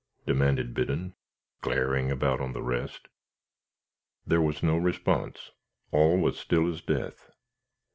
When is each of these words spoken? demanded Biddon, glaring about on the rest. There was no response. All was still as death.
demanded 0.25 0.73
Biddon, 0.73 1.13
glaring 1.61 2.09
about 2.09 2.41
on 2.41 2.53
the 2.53 2.63
rest. 2.63 3.07
There 4.25 4.41
was 4.41 4.63
no 4.63 4.75
response. 4.75 5.51
All 5.91 6.17
was 6.19 6.39
still 6.39 6.67
as 6.67 6.81
death. 6.81 7.29